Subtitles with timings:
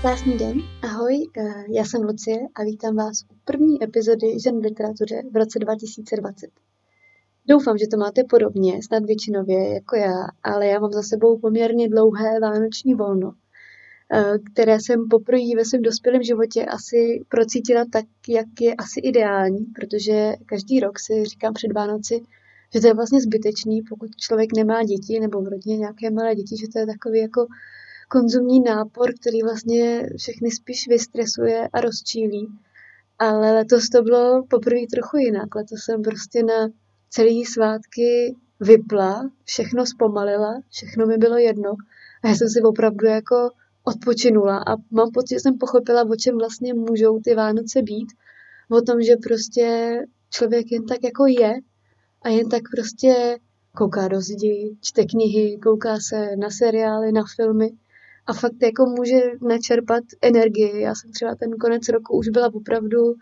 [0.00, 4.62] Krásný den, ahoj, eh, já jsem Lucie a vítám vás u první epizody Žen v
[4.64, 6.50] literatuře v roce 2020.
[7.48, 11.88] Doufám, že to máte podobně, snad většinově jako já, ale já mám za sebou poměrně
[11.88, 13.32] dlouhé vánoční volno,
[14.12, 19.64] eh, které jsem poprvé ve svém dospělém životě asi procítila tak, jak je asi ideální,
[19.64, 22.20] protože každý rok si říkám před Vánoci,
[22.74, 26.56] že to je vlastně zbytečný, pokud člověk nemá děti nebo v rodině nějaké malé děti,
[26.60, 27.46] že to je takový jako
[28.10, 32.48] konzumní nápor, který vlastně všechny spíš vystresuje a rozčílí.
[33.18, 35.54] Ale letos to bylo poprvé trochu jinak.
[35.54, 36.68] Letos jsem prostě na
[37.10, 41.70] celý svátky vypla, všechno zpomalila, všechno mi bylo jedno.
[42.22, 43.50] A já jsem si opravdu jako
[43.84, 48.08] odpočinula a mám pocit, že jsem pochopila, o čem vlastně můžou ty Vánoce být.
[48.70, 49.96] O tom, že prostě
[50.30, 51.54] člověk jen tak jako je
[52.22, 53.38] a jen tak prostě
[53.76, 57.70] kouká do zdi, čte knihy, kouká se na seriály, na filmy
[58.30, 60.80] a fakt jako může načerpat energii.
[60.80, 63.14] Já jsem třeba ten konec roku už byla opravdu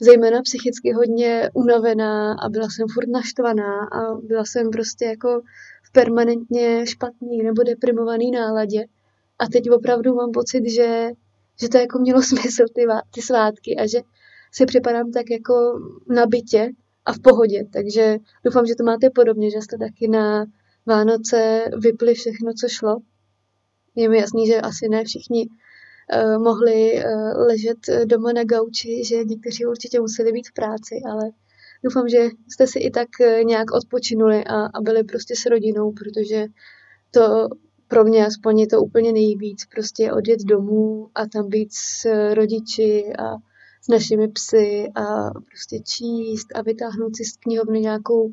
[0.00, 5.42] zejména psychicky hodně unavená a byla jsem furt naštvaná a byla jsem prostě jako
[5.82, 8.84] v permanentně špatný nebo deprimovaný náladě.
[9.38, 11.10] A teď opravdu mám pocit, že,
[11.60, 13.98] že to jako mělo smysl ty, ty svátky a že
[14.52, 15.54] si připadám tak jako
[16.08, 16.70] na bytě
[17.04, 17.64] a v pohodě.
[17.72, 20.46] Takže doufám, že to máte podobně, že jste taky na
[20.86, 22.96] Vánoce vypli všechno, co šlo
[23.94, 29.24] je mi jasný, že asi ne všichni uh, mohli uh, ležet doma na gauči, že
[29.24, 31.30] někteří určitě museli být v práci, ale
[31.84, 33.08] doufám, že jste si i tak
[33.44, 36.46] nějak odpočinuli a, a byli prostě s rodinou, protože
[37.10, 37.48] to
[37.88, 42.04] pro mě aspoň je to úplně nejvíc, prostě odjet domů a tam být s
[42.34, 43.36] rodiči a
[43.82, 48.32] s našimi psy a prostě číst a vytáhnout si z knihovny nějakou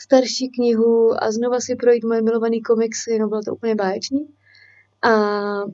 [0.00, 4.28] starší knihu a znova si projít moje milované komiksy, no bylo to úplně báječný.
[5.02, 5.10] A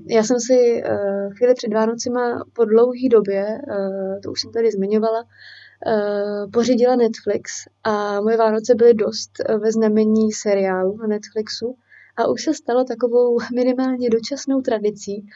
[0.09, 4.71] já jsem si uh, chvíli před Vánocima po dlouhé době, uh, to už jsem tady
[4.71, 7.53] zmiňovala, uh, pořídila Netflix
[7.85, 11.77] a moje Vánoce byly dost ve znamení seriálu na Netflixu
[12.17, 15.27] a už se stalo takovou minimálně dočasnou tradicí,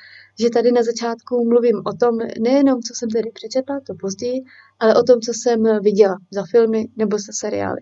[0.40, 4.40] že tady na začátku mluvím o tom nejenom, co jsem tady přečetla, to později,
[4.78, 7.80] ale o tom, co jsem viděla za filmy nebo za seriály.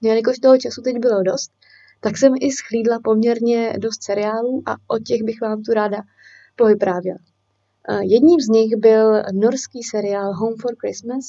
[0.00, 1.52] Jelikož toho času teď bylo dost,
[2.04, 6.02] tak jsem i schlídla poměrně dost seriálů a o těch bych vám tu ráda
[6.56, 7.18] povyprávěla.
[8.00, 11.24] Jedním z nich byl norský seriál Home for Christmas,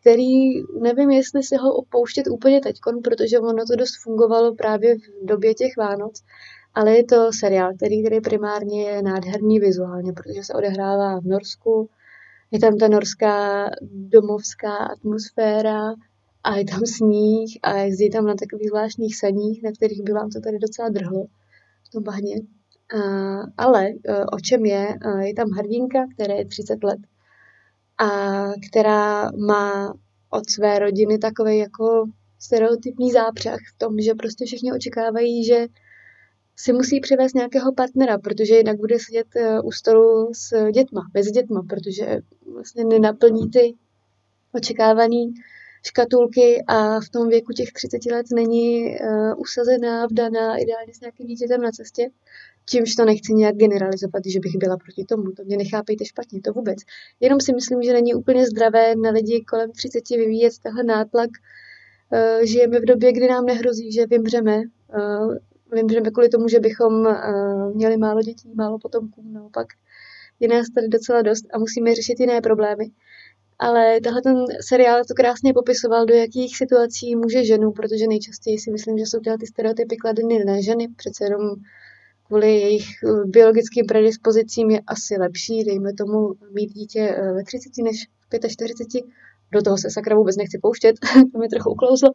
[0.00, 5.00] který nevím, jestli si ho opouštět úplně teď, protože ono to dost fungovalo právě v
[5.24, 6.22] době těch Vánoc,
[6.74, 11.88] ale je to seriál, který, který primárně je nádherný vizuálně, protože se odehrává v Norsku,
[12.50, 15.94] je tam ta norská domovská atmosféra,
[16.44, 20.30] a je tam sníh a jezdí tam na takových zvláštních saních, na kterých by vám
[20.30, 21.24] to tady docela drhlo
[21.86, 22.36] v tom bahně.
[22.94, 23.00] A,
[23.58, 24.88] ale e, o čem je?
[25.20, 26.98] Je tam hrdinka, která je 30 let
[27.98, 28.08] a
[28.68, 29.94] která má
[30.30, 32.04] od své rodiny takový jako
[32.38, 35.66] stereotypní zápřah v tom, že prostě všichni očekávají, že
[36.56, 41.26] si musí přivést nějakého partnera, protože jinak bude sedět e, u stolu s dětma, bez
[41.26, 42.18] dětma, protože
[42.52, 43.74] vlastně nenaplní ty
[44.54, 45.34] očekávaný
[45.88, 51.26] škatulky a v tom věku těch 30 let není uh, usazená, vdaná, ideálně s nějakým
[51.26, 52.08] dítětem na cestě.
[52.66, 55.32] Čímž to nechci nějak generalizovat, že bych byla proti tomu.
[55.32, 56.78] To mě nechápejte špatně, to vůbec.
[57.20, 61.30] Jenom si myslím, že není úplně zdravé na lidi kolem 30 vyvíjet tenhle nátlak.
[62.12, 64.56] Uh, žijeme v době, kdy nám nehrozí, že vymřeme.
[64.56, 65.34] Uh,
[65.72, 66.92] vymřeme kvůli tomu, že bychom
[67.74, 69.22] měli málo dětí, málo potomků.
[69.32, 69.66] Naopak
[70.40, 72.84] je nás tady docela dost a musíme řešit jiné problémy.
[73.58, 78.70] Ale tahle ten seriál to krásně popisoval, do jakých situací může ženu, protože nejčastěji si
[78.70, 81.40] myslím, že jsou ty stereotypy kladeny na ženy, přece jenom
[82.26, 87.68] kvůli jejich eh, biologickým predispozicím je asi lepší, dejme tomu, mít dítě eh, ve 30
[87.82, 89.04] než v 45.
[89.52, 90.96] Do toho se sakra vůbec nechci pouštět,
[91.32, 92.10] to mi trochu uklouzlo.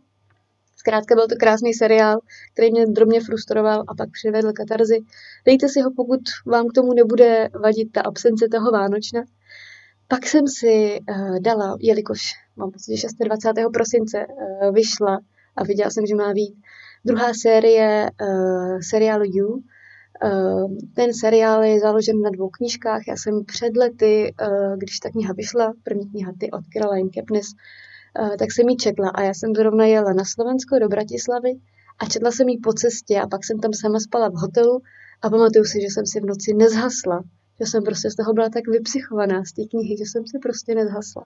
[0.75, 2.20] Zkrátka byl to krásný seriál,
[2.54, 5.00] který mě drobně frustroval a pak přivedl katarzy.
[5.45, 9.22] Dejte si ho, pokud vám k tomu nebude vadit ta absence toho Vánočna.
[10.08, 13.72] Pak jsem si uh, dala, jelikož mám pocit, že 26.
[13.74, 15.20] prosince uh, vyšla
[15.56, 16.56] a viděla jsem, že má být
[17.06, 19.48] druhá série uh, seriálu You.
[20.24, 23.02] Uh, ten seriál je založen na dvou knížkách.
[23.08, 27.48] Já jsem před lety, uh, když ta kniha vyšla, první kniha Ty od Caroline Kepnes,
[28.20, 31.54] uh, tak jsem ji četla a já jsem zrovna jela na Slovensko do Bratislavy
[32.00, 34.82] a četla jsem ji po cestě a pak jsem tam sama spala v hotelu
[35.22, 37.24] a pamatuju si, že jsem si v noci nezhasla
[37.60, 40.76] že jsem prostě z toho byla tak vypsychovaná z té knihy, že jsem se prostě
[40.76, 41.24] nezhasla.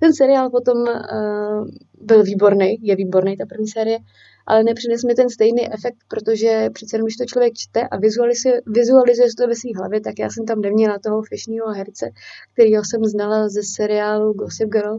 [0.00, 1.68] Ten seriál potom uh,
[2.00, 3.98] byl výborný, je výborný ta první série,
[4.46, 8.62] ale nepřines mi ten stejný efekt, protože přece jenom, když to člověk čte a vizualizuje,
[8.66, 12.10] vizualizuje to ve své hlavě, tak já jsem tam neměla toho fešního herce,
[12.52, 14.98] kterýho jsem znala ze seriálu Gossip Girl,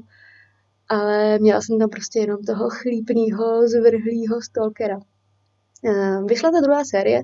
[0.89, 5.00] ale měla jsem tam prostě jenom toho chlípného, zvrhlého stalkera.
[5.83, 7.22] Uh, vyšla ta druhá série,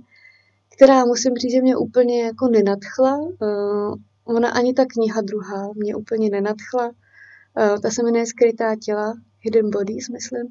[0.77, 3.17] která musím říct, že mě úplně jako nenadchla.
[3.17, 6.87] Uh, ona ani ta kniha druhá mě úplně nenadchla.
[6.87, 10.47] Uh, ta se jmenuje Skrytá těla, Hidden Bodies, myslím.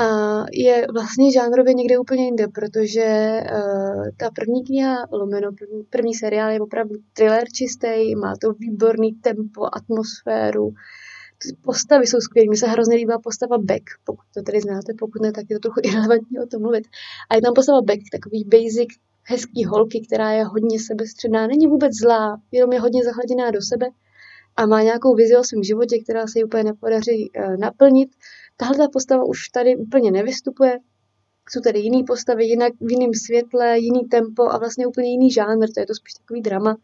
[0.00, 0.06] A
[0.52, 6.50] je vlastně žánrově někde úplně jinde, protože uh, ta první kniha, lomeno první, první seriál
[6.50, 10.72] je opravdu thriller čistý, má to výborný tempo, atmosféru,
[11.62, 12.48] postavy jsou skvělé.
[12.48, 15.60] Mně se hrozně líbila postava Beck, pokud to tady znáte, pokud ne, tak je to
[15.60, 16.84] trochu irrelevantní o tom mluvit.
[17.30, 18.88] A je tam postava Beck, takový basic,
[19.28, 23.86] hezký holky, která je hodně sebestředná, není vůbec zlá, jenom je hodně zahladěná do sebe
[24.56, 28.10] a má nějakou vizi o svém životě, která se jí úplně nepodaří uh, naplnit.
[28.56, 30.78] Tahle ta postava už tady úplně nevystupuje,
[31.50, 35.66] jsou tady jiné postavy, jinak v jiném světle, jiný tempo a vlastně úplně jiný žánr,
[35.74, 36.76] to je to spíš takový drama.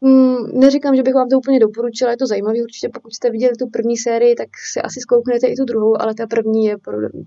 [0.00, 3.52] Mm, neříkám, že bych vám to úplně doporučila, je to zajímavé určitě, pokud jste viděli
[3.58, 6.76] tu první sérii, tak si asi zkouknete i tu druhou, ale ta první je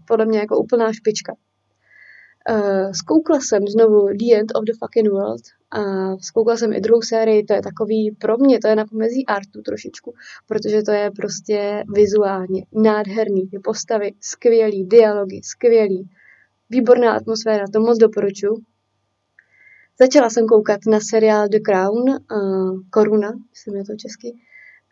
[0.08, 1.36] podle mě jako úplná špička.
[2.50, 5.42] Uh, zkoukla jsem znovu The End of the Fucking World
[5.72, 5.82] a
[6.18, 9.62] zkoukla jsem i druhou sérii, to je takový, pro mě to je na pomezí artu
[9.62, 10.14] trošičku,
[10.48, 16.10] protože to je prostě vizuálně nádherný, ty postavy skvělý, dialogy skvělý,
[16.70, 18.58] výborná atmosféra, to moc doporučuji.
[20.00, 24.34] Začala jsem koukat na seriál The Crown, uh, Koruna, myslím je to česky,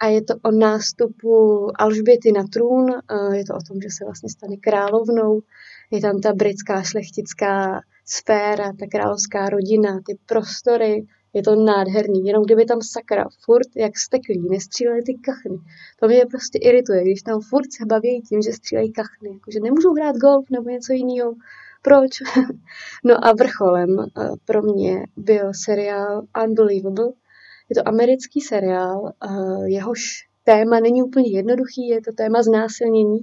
[0.02, 4.06] a je to o nástupu Alžběty na trůn, uh, je to o tom, že se
[4.06, 5.42] vlastně stane královnou,
[5.92, 12.26] je tam ta britská šlechtická sféra, ta královská rodina, ty prostory, je to nádherný.
[12.26, 15.58] Jenom kdyby tam sakra furt jak steklí nestříleli ty kachny.
[16.00, 19.30] To mě prostě irituje, když tam furt se baví tím, že střílejí kachny.
[19.34, 21.36] Jakože nemůžou hrát golf nebo něco jiného.
[21.82, 22.12] Proč?
[23.04, 27.12] no a vrcholem eh, pro mě byl seriál Unbelievable.
[27.70, 33.20] Je to americký seriál, eh, jehož téma není úplně jednoduchý, je to téma znásilnění.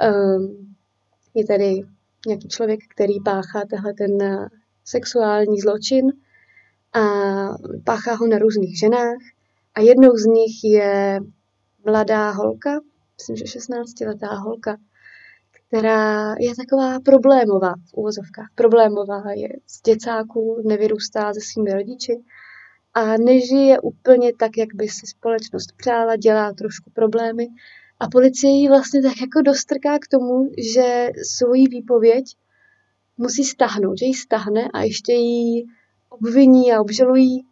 [0.00, 0.71] Ehm,
[1.34, 1.80] je tady
[2.26, 4.48] nějaký člověk, který páchá tehle ten eh,
[4.84, 6.12] sexuální zločin
[6.92, 7.00] a
[7.84, 9.18] páchá ho na různých ženách
[9.74, 11.20] a jednou z nich je
[11.86, 12.80] mladá holka,
[13.18, 14.76] myslím, že 16-letá holka,
[15.50, 18.48] která je taková problémová v úvozovkách.
[18.54, 22.22] Problémová je z děcáků, nevyrůstá se svými rodiči
[22.94, 27.48] a nežije úplně tak, jak by si společnost přála, dělá trošku problémy
[28.02, 32.24] a policie ji vlastně tak jako dostrká k tomu, že svoji výpověď
[33.16, 35.64] musí stahnout, že ji stahne a ještě ji
[36.08, 37.46] obviní a obžalují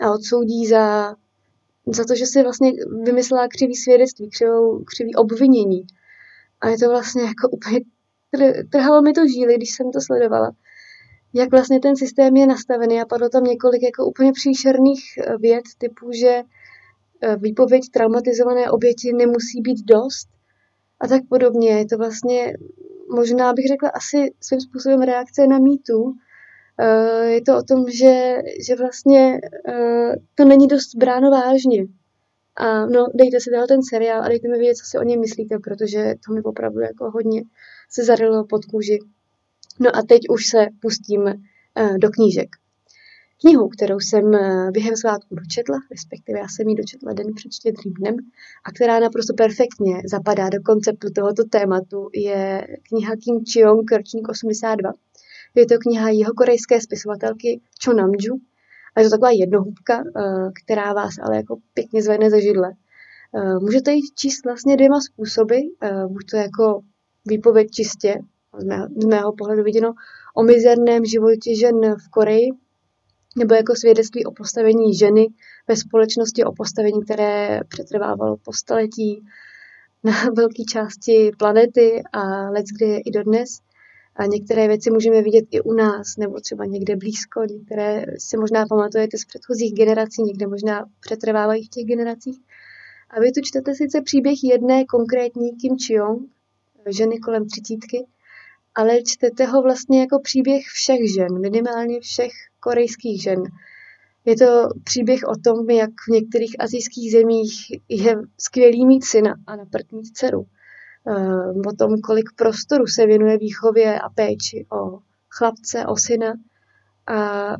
[0.00, 1.14] a odsoudí za,
[1.86, 2.72] za to, že si vlastně
[3.04, 5.86] vymyslela křivý svědectví, křivou, křivý obvinění.
[6.60, 7.80] A je to vlastně jako úplně,
[8.70, 10.50] trhalo mi to žíly, když jsem to sledovala.
[11.34, 15.02] Jak vlastně ten systém je nastavený a padlo tam několik jako úplně příšerných
[15.40, 16.55] věd, typu, že Eh,
[17.36, 20.28] výpověď traumatizované oběti nemusí být dost
[21.00, 21.70] a tak podobně.
[21.70, 22.52] Je to vlastně,
[23.14, 26.12] možná bych řekla, asi svým způsobem reakce na mýtu.
[26.80, 28.36] Eh, je to o tom, že,
[28.66, 31.86] že vlastně eh, to není dost bráno vážně.
[32.56, 35.20] A no, dejte si dál ten seriál a dejte mi vědět, co si o něm
[35.20, 37.42] myslíte, protože to mi opravdu jako hodně
[37.90, 38.98] se zarilo pod kůži.
[39.80, 41.34] No a teď už se pustíme
[41.98, 42.48] do knížek.
[43.40, 47.92] Knihu, kterou jsem eh, během svátku dočetla, respektive já jsem ji dočetla den před štědrým
[47.94, 48.16] dnem,
[48.64, 54.92] a která naprosto perfektně zapadá do konceptu tohoto tématu, je kniha Kim Cheong Krčník 82.
[55.54, 58.40] Je to kniha jeho korejské spisovatelky Cho Namju.
[58.94, 62.72] A je to taková jednohubka, eh, která vás ale jako pěkně zvedne ze židle.
[63.34, 65.56] Eh, můžete ji číst vlastně dvěma způsoby,
[66.08, 66.80] buď to jako
[67.26, 68.18] výpověď čistě,
[68.58, 69.94] z mého, z mého pohledu viděno,
[70.34, 72.50] o mizerném životě žen v Koreji,
[73.36, 75.26] nebo jako svědectví o postavení ženy
[75.68, 79.24] ve společnosti, o postavení, které přetrvávalo po staletí
[80.04, 83.48] na velké části planety a let, kde je i dodnes.
[84.16, 88.66] A některé věci můžeme vidět i u nás, nebo třeba někde blízko, některé si možná
[88.66, 92.38] pamatujete z předchozích generací, někde možná přetrvávají v těch generacích.
[93.10, 96.22] A vy tu čtete sice příběh jedné konkrétní Kim Chiong,
[96.88, 98.06] ženy kolem třicítky,
[98.76, 103.42] ale čtete ho vlastně jako příběh všech žen, minimálně všech korejských žen.
[104.24, 107.52] Je to příběh o tom, jak v některých azijských zemích
[107.88, 110.46] je skvělý mít syna a na prd mít dceru.
[111.06, 116.34] Ehm, o tom, kolik prostoru se věnuje výchově a péči o chlapce, o syna.
[117.06, 117.52] A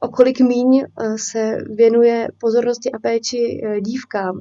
[0.00, 0.84] o kolik míň
[1.16, 4.40] se věnuje pozornosti a péči dívkám.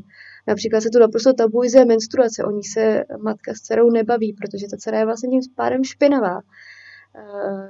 [0.49, 4.77] Například se tu naprosto tabuizuje menstruace, o ní se matka s dcerou nebaví, protože ta
[4.77, 6.39] dcera je vlastně tím pádem špinavá.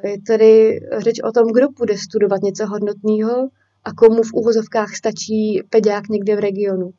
[0.04, 3.50] Je tady řeč o tom, kdo bude studovat něco hodnotného
[3.84, 6.92] a komu v úvozovkách stačí peďák někde v regionu.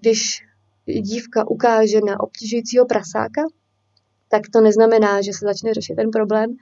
[0.00, 0.42] Když
[0.86, 3.42] dívka ukáže na obtěžujícího prasáka,
[4.28, 6.56] tak to neznamená, že se začne řešit ten problém,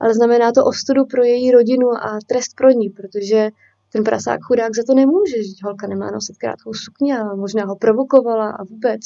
[0.00, 3.50] ale znamená to ostudu pro její rodinu a trest pro ní, protože
[3.96, 7.76] ten prasák chudák za to nemůže, že holka nemá nosit krátkou sukni a možná ho
[7.76, 9.00] provokovala a vůbec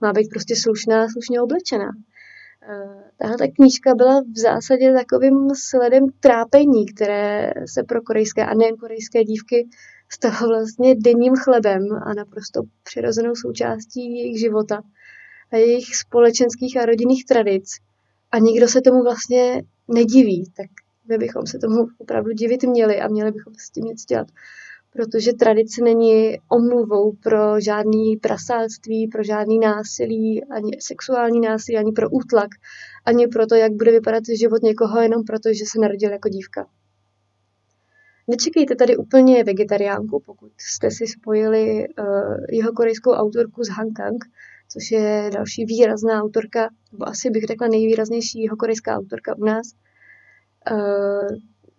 [0.00, 1.90] má být prostě slušná, slušně oblečená.
[2.62, 8.54] Eh, tahle ta knížka byla v zásadě takovým sledem trápení, které se pro korejské a
[8.54, 9.68] nejen korejské dívky
[10.08, 14.82] stalo vlastně denním chlebem a naprosto přirozenou součástí jejich života
[15.52, 17.76] a jejich společenských a rodinných tradic.
[18.32, 20.70] A nikdo se tomu vlastně nediví, tak
[21.10, 24.28] my bychom se tomu opravdu divit měli a měli bychom s tím něco dělat.
[24.92, 32.10] Protože tradice není omluvou pro žádný prasálství, pro žádný násilí, ani sexuální násilí, ani pro
[32.10, 32.48] útlak,
[33.04, 36.66] ani pro to, jak bude vypadat život někoho jenom proto, že se narodil jako dívka.
[38.28, 42.06] Nečekejte tady úplně vegetariánku, pokud jste si spojili uh,
[42.50, 44.24] jeho korejskou autorku z Kang,
[44.68, 49.66] což je další výrazná autorka, nebo asi bych řekla nejvýraznější jeho korejská autorka u nás.
[50.72, 51.28] Uh,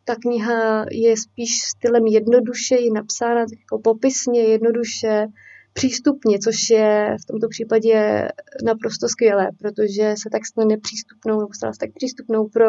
[0.04, 5.26] ta kniha je spíš stylem jednoduše, je napsána tak jako popisně, jednoduše,
[5.74, 8.28] přístupně, což je v tomto případě
[8.66, 12.66] naprosto skvělé, protože se tak stane nepřístupnou, nebo stala se tak přístupnou pro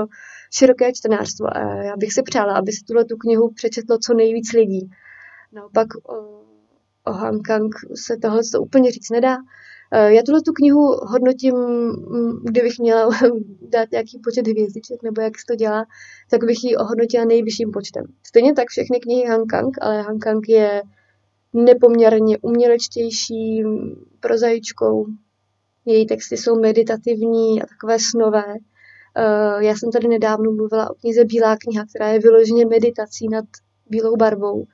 [0.55, 1.57] široké čtenářstvo.
[1.57, 4.91] A já bych si přála, aby si tuhle tu knihu přečetlo co nejvíc lidí.
[5.53, 6.15] Naopak o,
[7.05, 9.37] o Kang se tohle to úplně říct nedá.
[9.93, 11.55] E, já tuhle tu knihu hodnotím,
[12.45, 13.09] kdybych měla
[13.69, 15.85] dát nějaký počet hvězdiček, nebo jak se to dělá,
[16.31, 18.05] tak bych ji ohodnotila nejvyšším počtem.
[18.27, 20.83] Stejně tak všechny knihy Kang, ale Kang je
[21.53, 23.63] nepoměrně umělečtější
[24.21, 25.07] prozaičkou.
[25.85, 28.45] Její texty jsou meditativní a takové snové.
[29.17, 33.45] Eh, já jsem tady nedávno mluvila o knize Bílá kniha, která je vyloženě meditací nad
[33.87, 34.67] bílou barvou.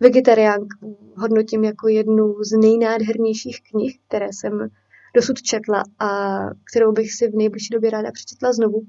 [0.00, 4.68] Vegetariánku hodnotím jako jednu z nejnádhernějších knih, které jsem
[5.14, 6.38] dosud četla a
[6.72, 8.82] kterou bych si v nejbližší době ráda přečetla znovu.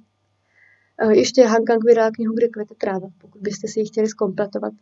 [1.02, 4.74] Eh, ještě Han Kang vydala knihu Kde kvete tráva, pokud byste si ji chtěli zkompletovat.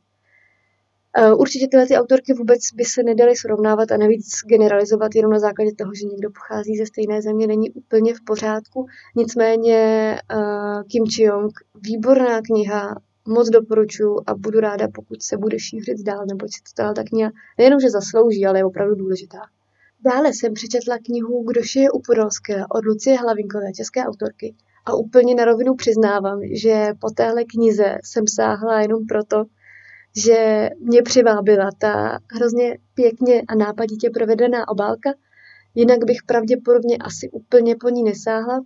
[1.17, 5.39] Eh, určitě tyhle ty autorky vůbec by se nedaly srovnávat a navíc generalizovat jenom na
[5.39, 8.85] základě toho, že někdo pochází ze stejné země, není úplně v pořádku.
[9.15, 12.95] Nicméně uh, Kim Chi-young, výborná kniha,
[13.27, 17.31] moc doporučuji a budu ráda, pokud se bude šířit dál, neboť se to ta kniha
[17.57, 19.39] nejenom, že zaslouží, ale je opravdu důležitá.
[20.01, 24.55] Dále jsem přečetla knihu Kdož je u Podolské od Lucie Hlavinkové, české autorky.
[24.85, 29.45] A úplně na rovinu přiznávám, že po téhle knize jsem sáhla jenom proto,
[30.17, 35.13] že mě přivábila ta hrozně pěkně a nápaditě provedená obálka,
[35.75, 38.65] jinak bych pravděpodobně asi úplně po ní nesáhla.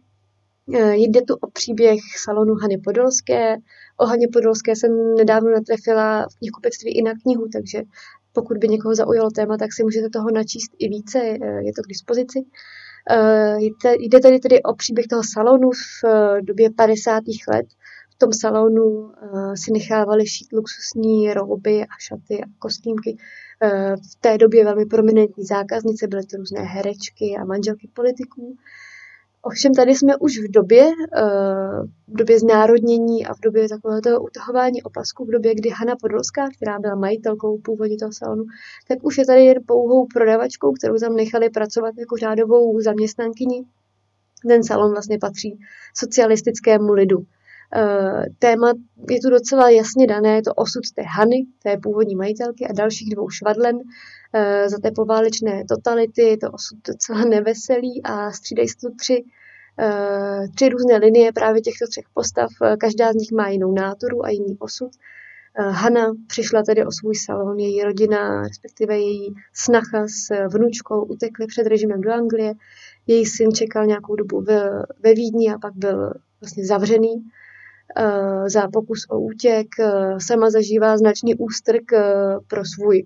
[0.73, 3.55] E, jde tu o příběh salonu Hany Podolské.
[3.97, 7.81] O Haně Podolské jsem nedávno natrefila v knihkupectví i na knihu, takže
[8.33, 11.35] pokud by někoho zaujalo téma, tak si můžete toho načíst i více, e,
[11.65, 12.39] je to k dispozici.
[13.09, 13.57] E,
[13.99, 16.03] jde tady tedy o příběh toho salonu v
[16.41, 17.23] době 50.
[17.47, 17.65] let,
[18.21, 19.11] tom salonu
[19.55, 23.17] si nechávali šít luxusní rouby a šaty a kostýmky.
[24.11, 28.57] V té době velmi prominentní zákaznice byly to různé herečky a manželky politiků.
[29.41, 34.21] Ovšem tady jsme už v době, uh, v době znárodnění a v době takového toho
[34.21, 38.43] utahování opasku, v době, kdy Hanna Podolská, která byla majitelkou původně toho salonu,
[38.87, 43.63] tak už je tady jen pouhou prodavačkou, kterou tam nechali pracovat jako řádovou zaměstnankyni.
[44.47, 45.59] Ten salon vlastně patří
[45.97, 47.25] socialistickému lidu.
[47.75, 48.73] Eh, téma
[49.09, 53.15] je tu docela jasně dané, je to osud té Hany, té původní majitelky a dalších
[53.15, 53.79] dvou švadlen
[54.33, 59.23] eh, za té poválečné totality, je to osud docela neveselý a střídají se tu tři,
[59.79, 62.49] eh, tři různé linie právě těchto třech postav,
[62.79, 64.91] každá z nich má jinou náturu a jiný osud.
[65.55, 71.67] Hana přišla tedy o svůj salon, její rodina, respektive její snacha s vnučkou utekli před
[71.67, 72.53] režimem do Anglie.
[73.07, 74.69] Její syn čekal nějakou dobu ve,
[75.03, 77.23] ve Vídni a pak byl vlastně zavřený.
[77.97, 82.03] Eh, za pokus o útěk, eh, sama zažívá značný ústrk eh,
[82.47, 83.05] pro, svůj,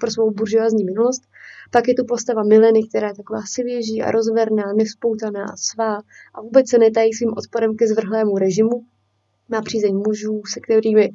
[0.00, 1.22] pro svou buržoazní minulost.
[1.70, 6.02] Pak je tu postava Mileny, která je taková sivěží a rozverná, nevzpoutaná a svá
[6.34, 8.84] a vůbec se netají svým odporem ke zvrhlému režimu.
[9.48, 11.10] Má přízeň mužů, se kterými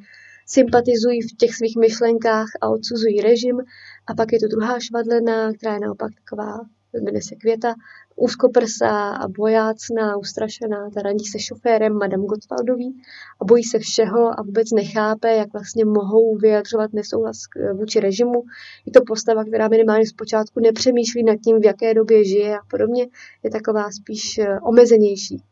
[0.46, 3.60] sympatizují v těch svých myšlenkách a odsuzují režim.
[4.06, 6.60] A pak je tu druhá švadlena, která je naopak taková,
[6.92, 7.74] jmenuje se Květa,
[8.20, 13.02] úzkoprsá a bojácná, ustrašená, ta radí se šoférem Madame Gottwaldový
[13.40, 17.36] a bojí se všeho a vůbec nechápe, jak vlastně mohou vyjadřovat nesouhlas
[17.74, 18.42] vůči režimu.
[18.86, 23.06] Je to postava, která minimálně zpočátku nepřemýšlí nad tím, v jaké době žije a podobně.
[23.42, 25.42] Je taková spíš eh, omezenější.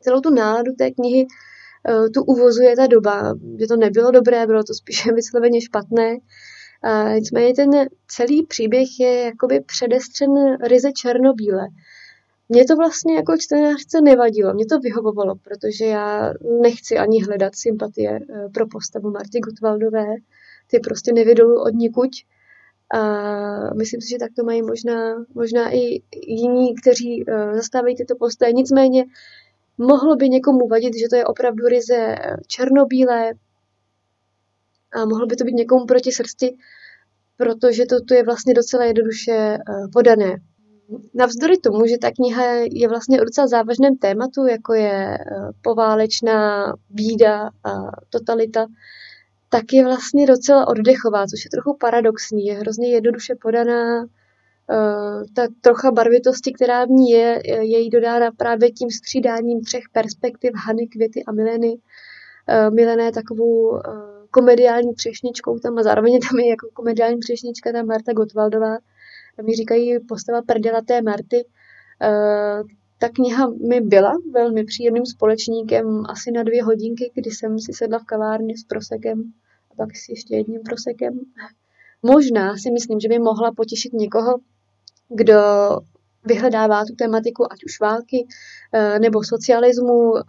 [0.00, 1.26] Celou tu náladu té knihy
[1.88, 6.16] eh, tu uvozuje ta doba, že to nebylo dobré, bylo to spíše vysloveně špatné
[6.82, 7.70] a nicméně ten
[8.08, 11.68] celý příběh je jakoby předestřen ryze černobíle.
[12.48, 16.32] Mně to vlastně jako čtenářce nevadilo, mě to vyhovovalo, protože já
[16.62, 20.06] nechci ani hledat sympatie eh, pro postavu Marty Gutwaldové,
[20.70, 22.10] ty prostě nevydolu od nikuť.
[22.94, 28.16] A myslím si, že tak to mají možná, možná i jiní, kteří uh, zastávají tyto
[28.16, 28.52] postoje.
[28.52, 29.04] Nicméně
[29.78, 32.16] mohlo by někomu vadit, že to je opravdu ryze
[32.46, 33.32] černobílé,
[34.92, 36.56] a mohlo by to být někomu proti srsti,
[37.38, 39.58] protože to tu je vlastně docela jednoduše eh,
[39.92, 40.36] podané.
[41.14, 45.18] Navzdory tomu, že ta kniha je vlastně o docela závažném tématu, jako je eh,
[45.62, 47.70] poválečná bída a
[48.10, 48.66] totalita,
[49.48, 52.46] tak je vlastně docela oddechová, což je trochu paradoxní.
[52.46, 58.30] Je hrozně jednoduše podaná, eh, ta trocha barvitosti, která v ní je, je jí dodána
[58.36, 61.78] právě tím střídáním třech perspektiv Hany, Květy a Mileny.
[62.70, 63.80] Milené takovou
[64.30, 68.74] komediální třešničkou tam a zároveň tam je jako komediální třešnička ta Marta Gotwaldová.
[69.38, 71.44] A mi říkají postava prdelaté Marty.
[72.02, 72.68] Uh,
[72.98, 77.98] ta kniha mi byla velmi příjemným společníkem asi na dvě hodinky, kdy jsem si sedla
[77.98, 79.32] v kavárně s prosekem
[79.70, 81.20] a pak si ještě jedním prosekem.
[82.02, 84.38] Možná si myslím, že by mohla potěšit někoho,
[85.08, 85.40] kdo
[86.24, 88.26] vyhledává tu tematiku ať už války
[88.72, 90.22] eh, nebo socialismu, eh,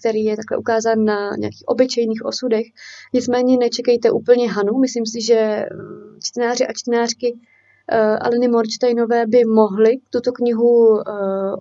[0.00, 2.66] který je takhle ukázán na nějakých obyčejných osudech.
[3.14, 4.78] Nicméně nečekejte úplně Hanu.
[4.78, 7.38] Myslím si, že mm, čtenáři a čtenářky
[7.88, 11.02] eh, Aleny Morčtajnové by mohli tuto knihu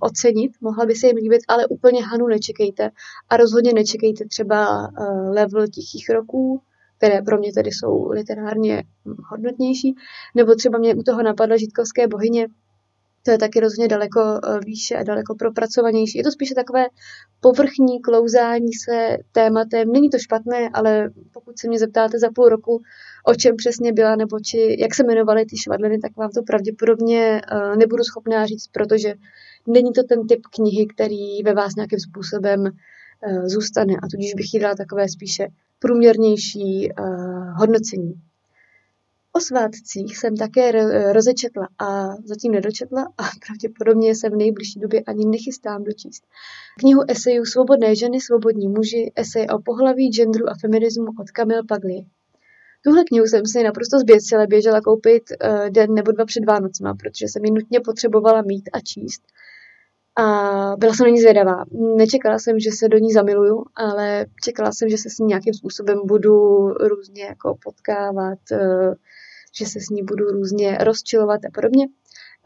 [0.01, 2.89] ocenit, mohla by se jim líbit, ale úplně Hanu nečekejte.
[3.29, 4.89] A rozhodně nečekejte třeba
[5.29, 6.61] level tichých roků,
[6.97, 8.83] které pro mě tedy jsou literárně
[9.29, 9.95] hodnotnější,
[10.35, 12.47] nebo třeba mě u toho napadla Žitkovské bohyně,
[13.27, 16.17] to je taky rozhodně daleko eh, výše a daleko propracovanější.
[16.17, 16.85] Je to spíše takové
[17.39, 19.91] povrchní klouzání se tématem.
[19.91, 22.81] Není to špatné, ale pokud se mě zeptáte za půl roku,
[23.25, 27.41] o čem přesně byla, nebo či, jak se jmenovaly ty švadliny, tak vám to pravděpodobně
[27.53, 29.13] uh, nebudu schopná říct, protože
[29.67, 34.53] není to ten typ knihy, který ve vás nějakým způsobem uh, zůstane a tudíž bych
[34.53, 35.47] jí dala takové spíše
[35.79, 36.89] průměrnější
[37.57, 38.13] hodnocení.
[39.37, 40.71] O svátcích jsem také
[41.13, 46.23] rozečetla a zatím nedočetla a pravděpodobně se v nejbližší době ani nechystám dočíst.
[46.79, 52.05] Knihu esejů Svobodné ženy, svobodní muži, esej o pohlaví, genderu a feminismu od Kamil Pagli.
[52.83, 57.25] Tuhle knihu jsem si naprosto zběsile běžela koupit uh, den nebo dva před Vánocma, protože
[57.27, 59.21] jsem ji nutně potřebovala mít a číst.
[60.19, 60.23] A
[60.77, 61.65] byla jsem na ní zvědavá.
[61.97, 65.53] Nečekala jsem, že se do ní zamiluju, ale čekala jsem, že se s ní nějakým
[65.53, 68.93] způsobem budu různě jako potkávat, uh,
[69.57, 71.87] že se s ní budu různě rozčilovat a podobně.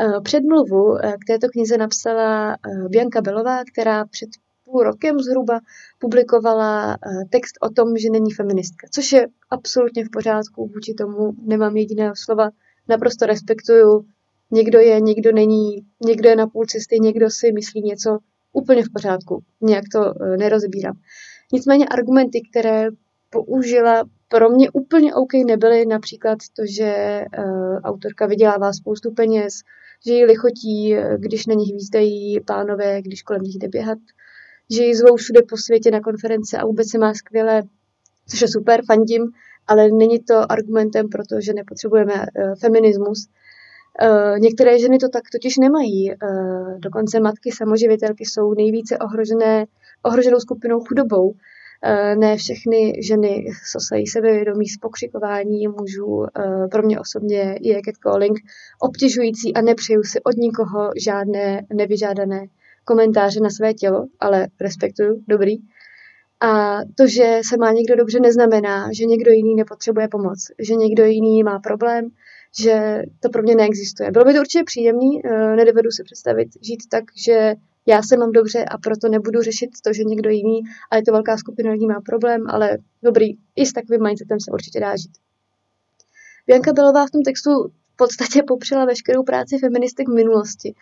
[0.02, 4.30] Eh, předmluvu eh, k této knize napsala eh, Bianka Belová, která před
[4.66, 5.60] půl rokem zhruba
[6.00, 6.98] publikovala
[7.30, 12.14] text o tom, že není feministka, což je absolutně v pořádku, vůči tomu nemám jediného
[12.16, 12.50] slova,
[12.88, 14.06] naprosto respektuju,
[14.52, 18.18] někdo je, někdo není, někdo je na půl cesty, někdo si myslí něco
[18.54, 20.98] úplně v pořádku, nějak to nerozbírám.
[21.54, 22.88] Nicméně argumenty, které
[23.32, 29.54] použila, pro mě úplně OK nebyly například to, že uh, autorka vydělává spoustu peněz,
[30.08, 33.98] že ji lichotí, když na nich výzdají pánové, když kolem nich jde běhat,
[34.72, 37.64] že ji zvou všude po světě na konference a vůbec se má skvěle,
[38.28, 39.32] což je super, fandím,
[39.68, 43.28] ale není to argumentem, protože nepotřebujeme uh, feminismus.
[44.38, 46.12] Některé ženy to tak totiž nemají.
[46.78, 49.66] Dokonce matky samoživitelky jsou nejvíce ohrožené,
[50.04, 51.34] ohroženou skupinou chudobou.
[51.84, 56.26] Eh, ne všechny ženy sosají sebevědomí z pokřikování mužů.
[56.26, 58.40] Eh, pro mě osobně je catcalling
[58.82, 62.46] obtěžující a nepřeju si od nikoho žádné nevyžádané
[62.86, 65.56] komentáře na své tělo, ale respektuju, dobrý.
[66.40, 71.06] A to, že se má někdo dobře, neznamená, že někdo jiný nepotřebuje pomoc, že někdo
[71.06, 72.10] jiný má problém,
[72.60, 74.12] že to pro mě neexistuje.
[74.12, 78.32] Bylo by to určitě příjemný, eh, nedovedu si představit žít tak, že já se mám
[78.32, 81.88] dobře a proto nebudu řešit to, že někdo jiný, ale je to velká skupina lidí
[81.88, 85.12] má problém, ale dobrý, i s takovým mindsetem se určitě dá žít.
[86.48, 87.52] Bianka Belová v tom textu
[87.94, 90.74] v podstatě popřela veškerou práci feministek v minulosti.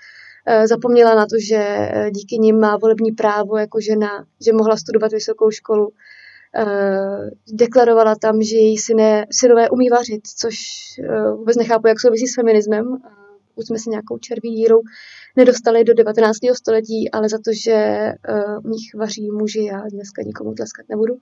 [0.47, 4.77] Eh, zapomněla na to, že eh, díky nim má volební právo jako žena, že mohla
[4.77, 5.91] studovat vysokou školu.
[6.55, 10.55] Eh, deklarovala tam, že její syne, synové umí vařit, což
[11.35, 12.97] vůbec nechápu, jak souvisí s feminismem.
[13.55, 14.81] Už jsme si nějakou červí jírou
[15.39, 16.37] nedostali do 19.
[16.53, 17.77] století, ale za to, že
[18.29, 21.13] uh, u nich vaří muži, já dneska nikomu tleskat nebudu.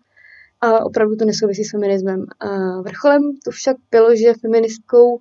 [0.62, 2.20] A opravdu to nesouvisí s feminismem.
[2.20, 5.18] Uh, vrcholem to však bylo, že feministkou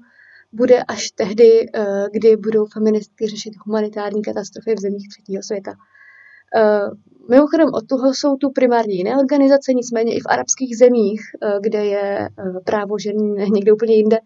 [0.52, 5.72] bude až tehdy, uh, kdy budou feministky řešit humanitární katastrofy v zemích třetího světa.
[5.72, 6.90] Uh,
[7.30, 11.84] mimochodem od toho jsou tu primárně jiné organizace, nicméně i v arabských zemích, uh, kde
[11.84, 14.18] je uh, právo žen někde úplně jinde,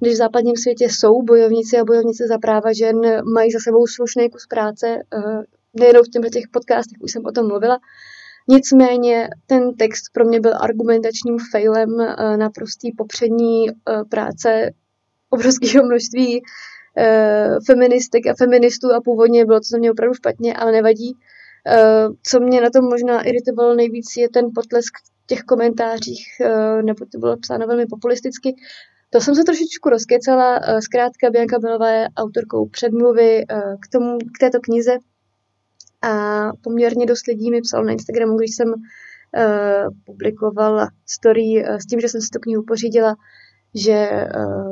[0.00, 3.00] když v západním světě jsou bojovníci a bojovnice za práva žen,
[3.34, 5.02] mají za sebou slušný kus práce,
[5.74, 7.78] nejenom v těch podcastech, už jsem o tom mluvila,
[8.48, 11.88] Nicméně ten text pro mě byl argumentačním failem
[12.36, 13.66] naprostý popřední
[14.08, 14.70] práce
[15.30, 16.42] obrovského množství
[17.66, 21.12] feministek a feministů a původně bylo to za mě opravdu špatně, ale nevadí.
[22.22, 26.26] Co mě na tom možná iritovalo nejvíc je ten potlesk v těch komentářích,
[26.82, 28.54] nebo to bylo psáno velmi populisticky,
[29.10, 30.60] to jsem se trošičku rozkecala.
[30.62, 34.98] Eh, zkrátka Bianca Belová je autorkou předmluvy eh, k, tomu, k této knize
[36.02, 42.00] a poměrně dost lidí mi psal na Instagramu, když jsem uh, publikovala story s tím,
[42.00, 43.16] že jsem si tu knihu pořídila,
[43.74, 44.10] že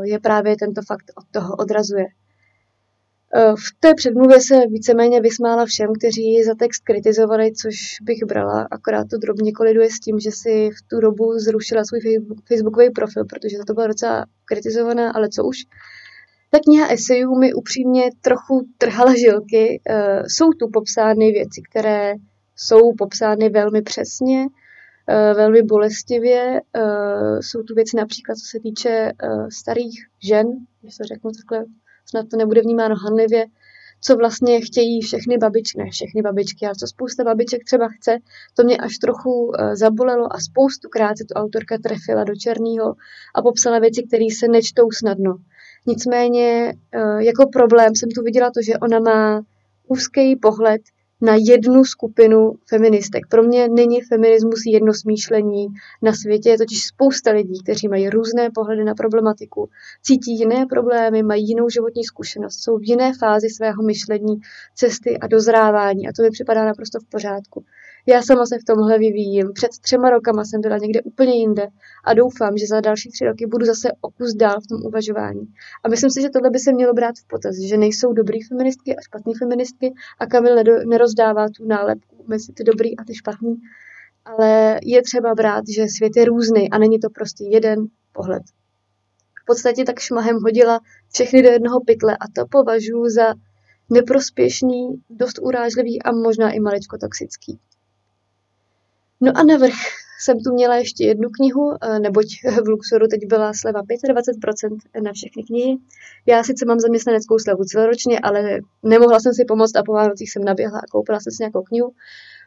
[0.03, 2.07] je právě tento fakt od toho odrazuje.
[3.35, 8.69] Eh, v té předmluvě se víceméně vysmála všem, kteří za text kritizovali, což bych brala,
[8.71, 12.01] akorát to drobně koliduje s tím, že si v tu dobu zrušila svůj
[12.49, 15.57] facebookový profil, protože za to byla docela kritizovaná, ale co už.
[16.51, 19.81] Ta kniha esejů mi upřímně trochu trhala žilky.
[19.89, 22.15] Eh, jsou tu popsány věci, které
[22.57, 24.47] jsou popsány velmi přesně,
[25.09, 26.61] eh, velmi bolestivě.
[27.41, 29.13] Jsou tu věci například, co se týče
[29.49, 30.47] starých žen,
[30.81, 31.65] když to řeknu takhle
[32.11, 33.47] snad to nebude vnímáno hanlivě,
[34.01, 38.19] co vlastně chtějí všechny babičky, ne všechny babičky, ale co spousta babiček třeba chce,
[38.57, 42.95] to mě až trochu uh, zabolelo a spoustukrát se tu autorka trefila do černého
[43.35, 45.37] a popsala věci, které se nečtou snadno.
[45.87, 49.43] Nicméně uh, jako problém jsem tu viděla to, že ona má
[49.89, 50.81] úzký pohled
[51.21, 53.27] na jednu skupinu feministek.
[53.29, 55.67] Pro mě není feminismus jedno smýšlení.
[56.03, 59.71] Na světě je totiž spousta lidí, kteří mají různé pohledy na problematiku,
[60.03, 64.41] cítí jiné problémy, mají jinou životní zkušenost, jsou v jiné fázi svého myšlení,
[64.75, 67.65] cesty a dozrávání a to mi připadá naprosto v pořádku.
[68.07, 69.53] Já sama se v tomhle vyvíjím.
[69.53, 71.67] Před třema rokama jsem byla někde úplně jinde
[72.05, 75.47] a doufám, že za další tři roky budu zase o kus dál v tom uvažování.
[75.85, 78.97] A myslím si, že tohle by se mělo brát v potaz, že nejsou dobrý feministky
[78.97, 80.57] a špatný feministky a Kamil
[80.87, 83.57] nerozdává tu nálepku mezi ty dobrý a ty špatný.
[84.25, 88.43] Ale je třeba brát, že svět je různý a není to prostě jeden pohled.
[89.43, 90.81] V podstatě tak šmahem hodila
[91.13, 93.35] všechny do jednoho pytle a to považuji za
[93.91, 97.59] neprospěšný, dost urážlivý a možná i maličko toxický.
[99.21, 99.75] No a navrh
[100.21, 102.27] jsem tu měla ještě jednu knihu, eh, neboť
[102.65, 105.77] v Luxoru teď byla sleva 25% na všechny knihy.
[106.27, 110.45] Já sice mám zaměstnaneckou slevu celoročně, ale nemohla jsem si pomoct a po Vánocích jsem
[110.45, 111.93] naběhla a koupila jsem si nějakou knihu.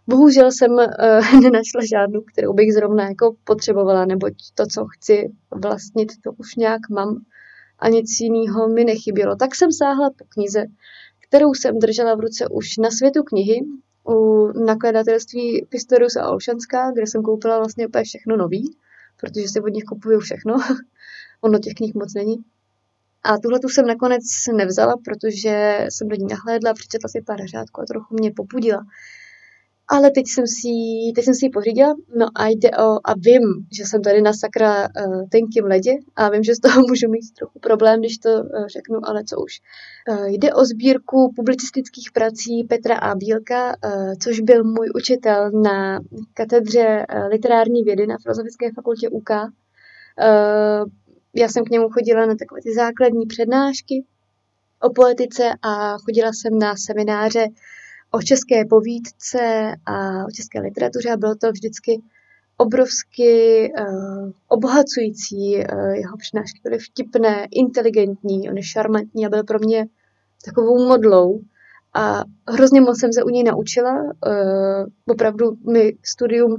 [0.08, 6.12] Bohužel jsem uh, nenašla žádnou, kterou bych zrovna jako potřebovala, neboť to, co chci vlastnit,
[6.24, 7.22] to už nějak mám
[7.80, 9.36] a nic jiného mi nechybělo.
[9.36, 10.64] Tak jsem sáhla po knize,
[11.28, 13.60] kterou jsem držela v ruce už na světu knihy,
[14.08, 18.78] u nakladatelství Pistorius a Olšanská, kde jsem koupila vlastně úplně všechno nový,
[19.20, 20.56] protože si od nich kupuju všechno.
[21.42, 22.36] ono těch knih moc není.
[23.24, 24.24] A tuhle tu jsem nakonec
[24.58, 28.86] nevzala, protože jsem do ní nahlédla, přečetla si pár řádků a trochu mě popudila
[29.88, 30.70] ale teď jsem si,
[31.16, 33.42] teď jsem si ji pořídila, no a jde o, a vím,
[33.78, 37.34] že jsem tady na sakra uh, tenkým ledě a vím, že z toho můžu mít
[37.38, 39.62] trochu problém, když to uh, řeknu, ale co už.
[40.10, 43.16] Uh, jde o sbírku publicistických prací Petra A.
[43.16, 46.00] Bílka, uh, což byl můj učitel na
[46.34, 49.30] katedře uh, literární vědy na Filozofické fakultě UK.
[49.30, 50.90] Uh,
[51.36, 54.06] já jsem k němu chodila na takové ty základní přednášky
[54.82, 57.48] o poetice a chodila jsem na semináře
[58.12, 62.02] o české povídce a o české literatuře a bylo to vždycky
[62.58, 65.56] obrovsky uh, obohacující.
[65.56, 69.86] Uh, jeho přednášky byly vtipné, inteligentní, on je šarmantní a byl pro mě
[70.46, 71.42] takovou modlou.
[71.94, 73.94] A hrozně moc jsem se u něj naučila.
[74.04, 76.56] Uh, opravdu mi studium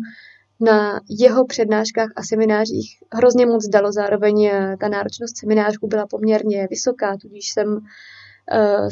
[0.60, 3.92] na jeho přednáškách a seminářích hrozně moc dalo.
[3.92, 7.80] Zároveň ta náročnost seminářů byla poměrně vysoká, tudíž jsem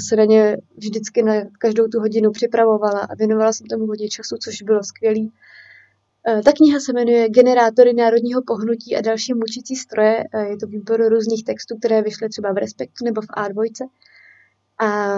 [0.09, 4.37] se na ně vždycky na každou tu hodinu připravovala a věnovala jsem tomu hodně času,
[4.37, 5.33] což bylo skvělý.
[6.29, 10.25] Eh, ta kniha se jmenuje Generátory národního pohnutí a další mučící stroje.
[10.35, 13.89] Eh, je to výbor různých textů, které vyšly třeba v Respektu nebo v A2.
[14.83, 15.17] A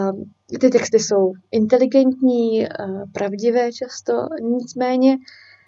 [0.61, 2.67] ty texty jsou inteligentní,
[3.13, 5.17] pravdivé často, nicméně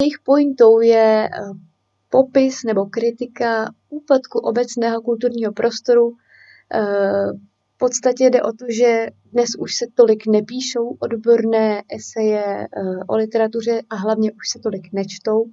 [0.01, 1.29] jejich pointou je
[2.09, 6.15] popis nebo kritika úpadku obecného kulturního prostoru
[7.77, 12.67] podstatě jde o to, že dnes už se tolik nepíšou odborné eseje eh,
[13.07, 15.45] o literatuře a hlavně už se tolik nečtou.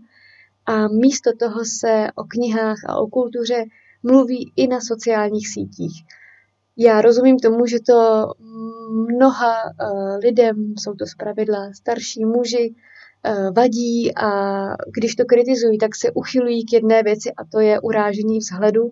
[0.66, 3.64] A místo toho se o knihách a o kultuře
[4.02, 5.92] mluví i na sociálních sítích.
[6.76, 8.26] Já rozumím tomu, že to
[9.12, 14.30] mnoha uh, lidem, jsou to zpravidla starší muži, uh, vadí a
[14.94, 18.90] když to kritizují, tak se uchylují k jedné věci a to je urážení vzhledu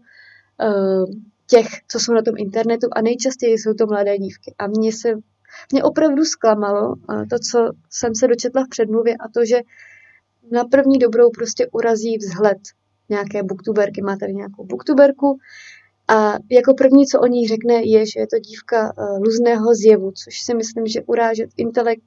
[1.50, 4.54] těch, co jsou na tom internetu a nejčastěji jsou to mladé dívky.
[4.58, 5.14] A mě se
[5.72, 6.94] mě opravdu zklamalo
[7.30, 9.60] to, co jsem se dočetla v předmluvě a to, že
[10.52, 12.58] na první dobrou prostě urazí vzhled
[13.08, 14.02] nějaké booktuberky.
[14.02, 15.38] Má tady nějakou booktuberku
[16.08, 18.92] a jako první, co o ní řekne, je, že je to dívka
[19.24, 22.02] luzného zjevu, což si myslím, že urážet intelekt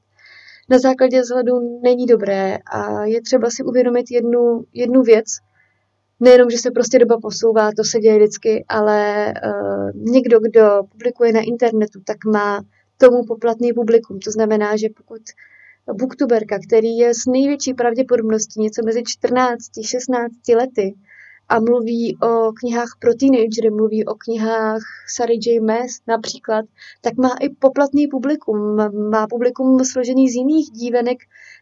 [0.69, 5.25] na základě vzhledu není dobré a je třeba si uvědomit jednu, jednu věc,
[6.23, 11.33] nejenom, že se prostě doba posouvá, to se děje vždycky, ale uh, někdo, kdo publikuje
[11.33, 12.61] na internetu, tak má
[12.97, 14.19] tomu poplatný publikum.
[14.19, 15.21] To znamená, že pokud
[15.93, 20.95] booktuberka, který je s největší pravděpodobností něco mezi 14 16 lety
[21.49, 24.81] a mluví o knihách pro teenagery, mluví o knihách
[25.15, 25.59] Sary J.
[25.59, 26.65] Maas například,
[27.01, 28.75] tak má i poplatný publikum.
[29.09, 31.17] Má publikum složený z jiných dívenek,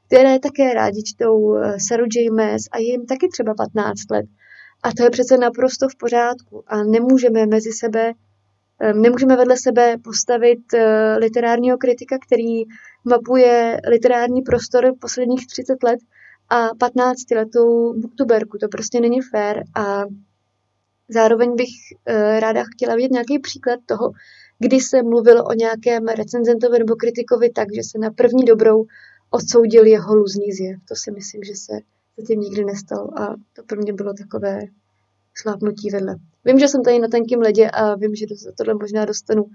[0.07, 2.29] které také rádi čtou eh, Saru J.
[2.31, 4.25] Maas a je jim taky třeba 15 let.
[4.83, 8.13] A to je přece naprosto v pořádku a nemůžeme mezi sebe
[8.93, 12.63] Nemůžeme vedle sebe postavit eh, literárního kritika, který
[13.05, 15.99] mapuje literární prostor posledních 30 let
[16.49, 18.57] a 15 letou booktuberku.
[18.57, 20.03] To prostě není fér a
[21.09, 21.69] zároveň bych
[22.05, 24.11] eh, ráda chtěla vidět nějaký příklad toho,
[24.59, 28.85] kdy se mluvilo o nějakém recenzentovi nebo kritikovi tak, že se na první dobrou
[29.29, 30.79] odsoudil jeho luzný zjev.
[30.87, 31.73] To si myslím, že se
[32.17, 34.59] zatím nikdy nestalo a to pro mě bylo takové
[35.33, 36.15] šlápnutí vedle.
[36.45, 39.45] Vím, že jsem tady na tenkém ledě a vím, že za tohle možná dostanu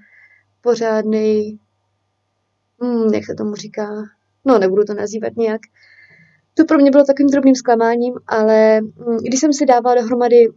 [0.60, 1.58] pořádný,
[2.82, 3.88] hmm, jak se tomu říká,
[4.44, 5.60] no nebudu to nazývat nějak.
[6.54, 10.48] To pro mě bylo takovým drobným zklamáním, ale hm, když jsem si dávala dohromady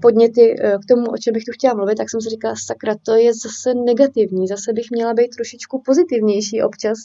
[0.00, 2.94] podněty eh, k tomu, o čem bych tu chtěla mluvit, tak jsem si říkala, sakra,
[3.02, 6.98] to je zase negativní, zase bych měla být trošičku pozitivnější občas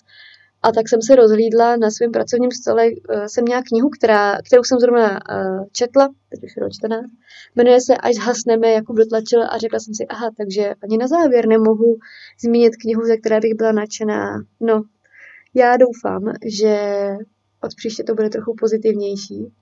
[0.64, 4.64] a tak jsem se rozhlídla na svém pracovním stole, eh, jsem měla knihu, která, kterou
[4.64, 7.02] jsem zrovna uh, četla, teď už je dočtená,
[7.56, 11.48] jmenuje se Až zhasneme, jako dotlačila a řekla jsem si, aha, takže ani na závěr
[11.48, 11.98] nemohu
[12.44, 14.44] zmínit knihu, ze které bych byla nadšená.
[14.60, 14.84] No,
[15.54, 16.78] já doufám, že
[17.62, 19.54] od příště to bude trochu pozitivnější,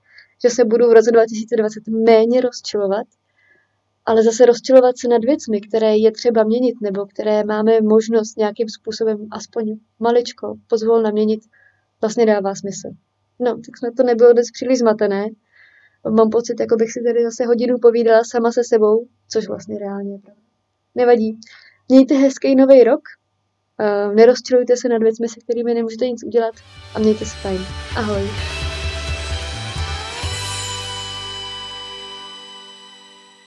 [0.42, 3.06] že se budu v roce 2020 méně rozčilovat
[4.06, 8.68] ale zase rozčilovat se nad věcmi, které je třeba měnit, nebo které máme možnost nějakým
[8.68, 11.40] způsobem aspoň maličko pozvolna měnit,
[12.00, 12.88] vlastně dává smysl.
[13.38, 15.26] No, tak jsme to nebylo dnes příliš zmatené.
[16.10, 20.12] Mám pocit, jako bych si tady zase hodinu povídala sama se sebou, což vlastně reálně
[20.12, 20.42] je pravda.
[20.94, 21.38] Nevadí.
[21.88, 23.00] Mějte hezký nový rok,
[23.80, 26.54] uh, nerozčilujte se nad věcmi, se kterými nemůžete nic udělat
[26.94, 27.60] a mějte se fajn.
[27.96, 28.22] Ahoj.